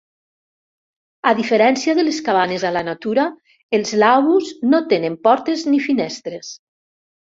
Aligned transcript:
A 1.31 1.33
diferència 1.39 1.95
de 1.99 2.07
les 2.07 2.23
cabanes 2.31 2.67
a 2.71 2.73
la 2.79 2.85
natura, 2.89 3.29
els 3.81 3.95
laavus 4.07 4.53
no 4.75 4.85
tenen 4.93 5.23
portes 5.31 5.71
ni 5.73 5.87
finestres. 5.91 6.57